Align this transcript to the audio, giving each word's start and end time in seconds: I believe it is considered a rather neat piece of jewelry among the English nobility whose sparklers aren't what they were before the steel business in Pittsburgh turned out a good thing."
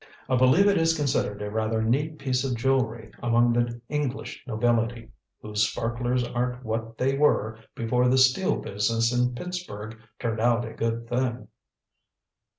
I 0.27 0.35
believe 0.35 0.65
it 0.67 0.79
is 0.79 0.95
considered 0.97 1.43
a 1.43 1.51
rather 1.51 1.83
neat 1.83 2.17
piece 2.17 2.43
of 2.43 2.55
jewelry 2.57 3.11
among 3.21 3.53
the 3.53 3.79
English 3.87 4.43
nobility 4.47 5.11
whose 5.43 5.67
sparklers 5.69 6.23
aren't 6.27 6.65
what 6.65 6.97
they 6.97 7.15
were 7.15 7.59
before 7.75 8.07
the 8.09 8.17
steel 8.17 8.55
business 8.55 9.13
in 9.13 9.35
Pittsburgh 9.35 9.99
turned 10.17 10.39
out 10.39 10.65
a 10.67 10.73
good 10.73 11.07
thing." 11.07 11.49